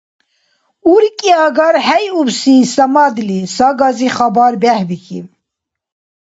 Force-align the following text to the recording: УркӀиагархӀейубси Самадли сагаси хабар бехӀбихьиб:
УркӀиагархӀейубси 0.93 2.57
Самадли 2.73 3.39
сагаси 3.55 4.07
хабар 4.15 4.53
бехӀбихьиб: 4.61 5.25